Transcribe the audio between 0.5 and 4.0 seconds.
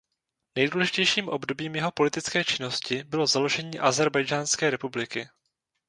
Nejdůležitějším obdobím jeho politické činnosti bylo založení